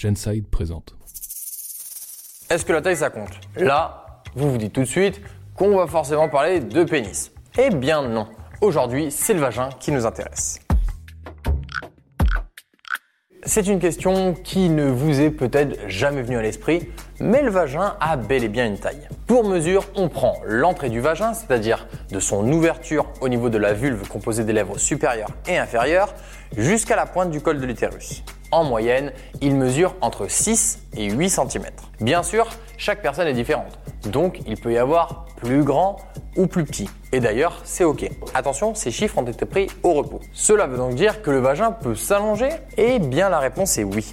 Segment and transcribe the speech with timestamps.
[0.00, 0.94] Genside présente.
[2.48, 3.38] Est-ce que la taille ça compte?
[3.54, 5.20] Là, vous vous dites tout de suite
[5.54, 7.32] qu'on va forcément parler de pénis.
[7.58, 8.26] Eh bien non.
[8.62, 10.58] Aujourd'hui, c'est le vagin qui nous intéresse.
[13.44, 16.88] C'est une question qui ne vous est peut-être jamais venue à l'esprit,
[17.20, 19.06] mais le vagin a bel et bien une taille.
[19.26, 23.74] Pour mesure, on prend l'entrée du vagin, c'est-à-dire de son ouverture au niveau de la
[23.74, 26.14] vulve composée des lèvres supérieures et inférieures,
[26.56, 28.22] jusqu'à la pointe du col de l'utérus.
[28.52, 31.64] En moyenne, il mesure entre 6 et 8 cm.
[32.00, 35.98] Bien sûr, chaque personne est différente, donc il peut y avoir plus grand
[36.36, 36.88] ou plus petit.
[37.12, 38.10] Et d'ailleurs, c'est ok.
[38.34, 40.20] Attention, ces chiffres ont été pris au repos.
[40.32, 44.10] Cela veut donc dire que le vagin peut s'allonger Eh bien, la réponse est oui.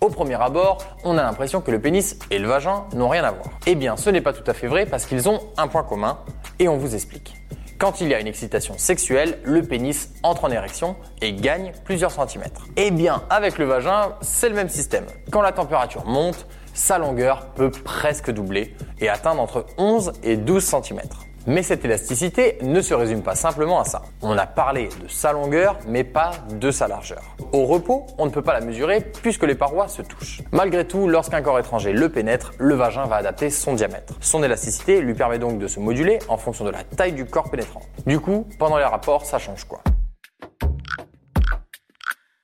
[0.00, 3.32] Au premier abord, on a l'impression que le pénis et le vagin n'ont rien à
[3.32, 3.50] voir.
[3.66, 6.18] Eh bien, ce n'est pas tout à fait vrai parce qu'ils ont un point commun
[6.58, 7.34] et on vous explique.
[7.80, 12.10] Quand il y a une excitation sexuelle, le pénis entre en érection et gagne plusieurs
[12.10, 12.66] centimètres.
[12.76, 15.06] Eh bien, avec le vagin, c'est le même système.
[15.30, 20.62] Quand la température monte, sa longueur peut presque doubler et atteindre entre 11 et 12
[20.62, 21.00] cm.
[21.46, 24.02] Mais cette élasticité ne se résume pas simplement à ça.
[24.20, 27.22] On a parlé de sa longueur, mais pas de sa largeur.
[27.52, 30.42] Au repos, on ne peut pas la mesurer puisque les parois se touchent.
[30.52, 34.14] Malgré tout, lorsqu'un corps étranger le pénètre, le vagin va adapter son diamètre.
[34.20, 37.50] Son élasticité lui permet donc de se moduler en fonction de la taille du corps
[37.50, 37.82] pénétrant.
[38.06, 39.80] Du coup, pendant les rapports, ça change quoi?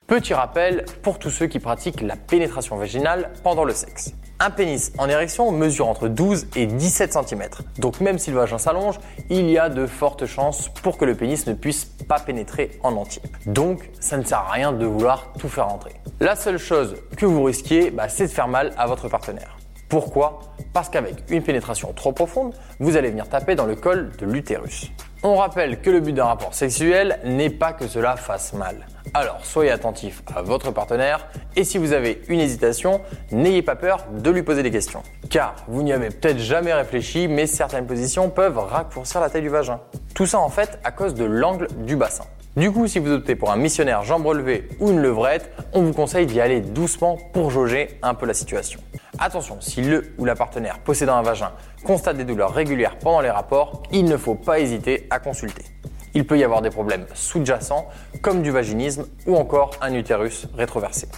[0.06, 4.14] Petit rappel pour tous ceux qui pratiquent la pénétration vaginale pendant le sexe.
[4.38, 7.42] Un pénis en érection mesure entre 12 et 17 cm.
[7.78, 11.14] Donc même si le vagin s'allonge, il y a de fortes chances pour que le
[11.14, 13.22] pénis ne puisse pas pénétrer en entier.
[13.46, 15.92] Donc ça ne sert à rien de vouloir tout faire entrer.
[16.20, 19.56] La seule chose que vous risquiez, bah, c'est de faire mal à votre partenaire.
[19.88, 20.40] Pourquoi?
[20.74, 24.92] Parce qu'avec une pénétration trop profonde, vous allez venir taper dans le col de l'utérus.
[25.22, 28.86] On rappelle que le but d'un rapport sexuel n'est pas que cela fasse mal.
[29.14, 33.00] Alors soyez attentif à votre partenaire et si vous avez une hésitation,
[33.32, 35.02] n'ayez pas peur de lui poser des questions.
[35.30, 39.48] Car vous n'y avez peut-être jamais réfléchi, mais certaines positions peuvent raccourcir la taille du
[39.48, 39.80] vagin.
[40.14, 42.24] Tout ça en fait à cause de l'angle du bassin.
[42.56, 45.92] Du coup, si vous optez pour un missionnaire jambes relevées ou une levrette, on vous
[45.92, 48.80] conseille d'y aller doucement pour jauger un peu la situation.
[49.18, 51.52] Attention, si le ou la partenaire possédant un vagin
[51.84, 55.64] constate des douleurs régulières pendant les rapports, il ne faut pas hésiter à consulter.
[56.16, 57.88] Il peut y avoir des problèmes sous-jacents
[58.22, 61.08] comme du vaginisme ou encore un utérus rétroversé.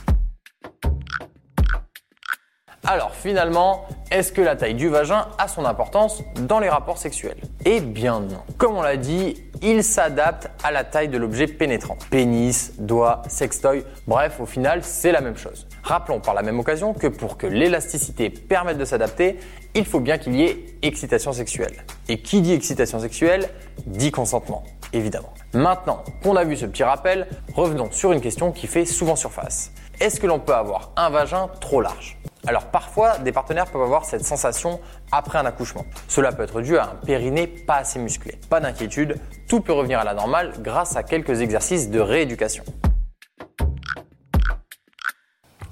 [2.85, 7.37] Alors finalement, est-ce que la taille du vagin a son importance dans les rapports sexuels?
[7.65, 8.43] Eh bien non.
[8.57, 11.97] Comme on l'a dit, il s'adapte à la taille de l'objet pénétrant.
[12.11, 15.69] Pénis, doigt, sextoy, bref, au final, c'est la même chose.
[15.85, 19.39] Rappelons par la même occasion que pour que l'élasticité permette de s'adapter,
[19.77, 21.85] il faut bien qu'il y ait excitation sexuelle.
[22.09, 23.49] Et qui dit excitation sexuelle
[23.87, 25.33] dit consentement, évidemment.
[25.55, 29.73] Maintenant qu'on a vu ce petit rappel, revenons sur une question qui fait souvent surface.
[30.01, 32.19] Est-ce que l'on peut avoir un vagin trop large?
[32.47, 35.85] Alors parfois, des partenaires peuvent avoir cette sensation après un accouchement.
[36.07, 38.39] Cela peut être dû à un périnée pas assez musclé.
[38.49, 39.17] Pas d'inquiétude,
[39.49, 42.65] tout peut revenir à la normale grâce à quelques exercices de rééducation.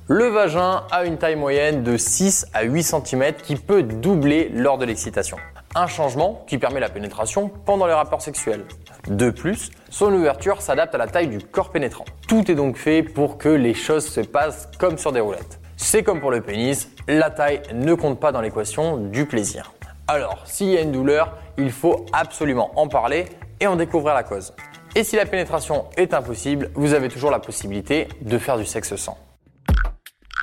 [0.09, 4.79] Le vagin a une taille moyenne de 6 à 8 cm qui peut doubler lors
[4.79, 5.37] de l'excitation.
[5.75, 8.65] Un changement qui permet la pénétration pendant les rapports sexuels.
[9.09, 12.05] De plus, son ouverture s'adapte à la taille du corps pénétrant.
[12.27, 15.61] Tout est donc fait pour que les choses se passent comme sur des roulettes.
[15.77, 19.73] C'est comme pour le pénis, la taille ne compte pas dans l'équation du plaisir.
[20.09, 23.27] Alors, s'il y a une douleur, il faut absolument en parler
[23.61, 24.53] et en découvrir la cause.
[24.97, 28.97] Et si la pénétration est impossible, vous avez toujours la possibilité de faire du sexe
[28.97, 29.19] sans.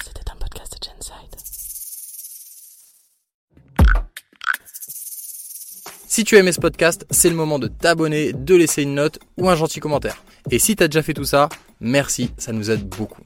[0.06, 1.43] C'était un podcast de Genside.
[6.14, 9.18] Si tu as aimé ce podcast, c'est le moment de t'abonner, de laisser une note
[9.36, 10.24] ou un gentil commentaire.
[10.52, 11.50] Et si tu as déjà fait tout ça,
[11.82, 13.24] merci, ça nous aide beaucoup.